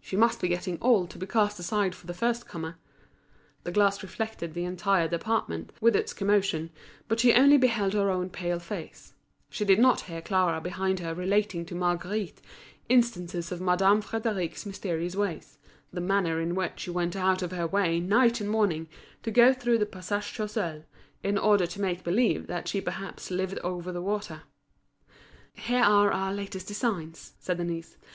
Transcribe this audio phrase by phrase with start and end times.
[0.00, 2.78] She must be getting old to be cast aside for the first comer.
[3.64, 6.70] The glass reflected the entire department with its commotion,
[7.06, 9.12] but she only beheld her own pale face;
[9.50, 12.40] she did not hear Clara behind her relating to Marguerite
[12.88, 15.58] instances of Madame Frédéric's mysterious ways,
[15.92, 18.88] the manner in which she went out of her way night and morning
[19.22, 20.84] to go through the Passage Choiseul,
[21.22, 24.44] in order to make believe that she perhaps lived over the water.
[25.52, 27.98] "Here are our latest designs," said Denise.